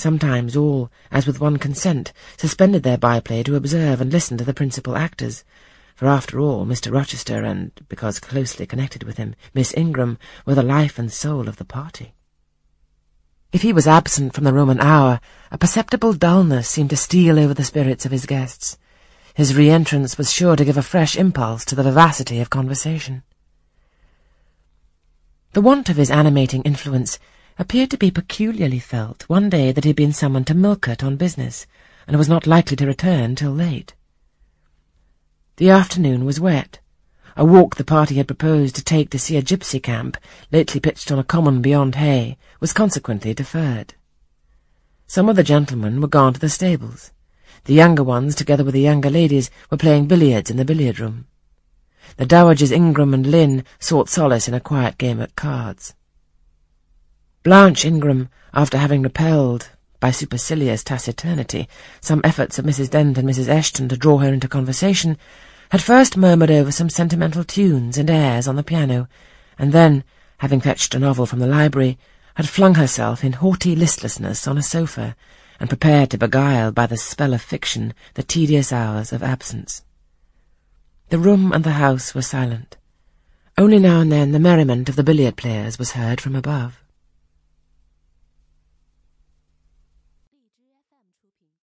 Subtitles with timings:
[0.00, 4.54] Sometimes all, as with one consent, suspended their byplay to observe and listen to the
[4.54, 5.44] principal actors,
[5.94, 6.90] for after all, Mr.
[6.90, 10.16] Rochester and, because closely connected with him, Miss Ingram
[10.46, 12.14] were the life and soul of the party.
[13.52, 17.38] If he was absent from the room an hour, a perceptible dullness seemed to steal
[17.38, 18.78] over the spirits of his guests.
[19.34, 23.22] His re-entrance was sure to give a fresh impulse to the vivacity of conversation.
[25.52, 27.18] The want of his animating influence
[27.60, 31.16] appeared to be peculiarly felt one day that he had been summoned to Millcote on
[31.16, 31.66] business,
[32.06, 33.92] and was not likely to return till late.
[35.58, 36.80] The afternoon was wet.
[37.36, 40.16] A walk the party had proposed to take to see a gipsy camp,
[40.50, 43.92] lately pitched on a common beyond Hay, was consequently deferred.
[45.06, 47.12] Some of the gentlemen were gone to the stables.
[47.64, 51.26] The younger ones, together with the younger ladies, were playing billiards in the billiard-room.
[52.16, 55.94] The dowagers Ingram and Lynn sought solace in a quiet game at cards.
[57.50, 61.66] Blanche Ingram, after having repelled, by supercilious taciturnity,
[62.00, 62.90] some efforts of Mrs.
[62.90, 63.48] Dent and Mrs.
[63.48, 65.18] Eshton to draw her into conversation,
[65.70, 69.08] had first murmured over some sentimental tunes and airs on the piano,
[69.58, 70.04] and then,
[70.38, 71.98] having fetched a novel from the library,
[72.36, 75.16] had flung herself in haughty listlessness on a sofa,
[75.58, 79.82] and prepared to beguile by the spell of fiction the tedious hours of absence.
[81.08, 82.76] The room and the house were silent.
[83.58, 86.80] Only now and then the merriment of the billiard players was heard from above.
[91.22, 91.50] 出品。